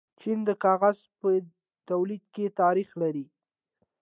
چین 0.19 0.39
د 0.49 0.49
کاغذ 0.63 0.97
په 1.19 1.29
تولید 1.89 2.23
کې 2.33 2.45
تاریخ 2.61 2.89
لري. 3.01 3.25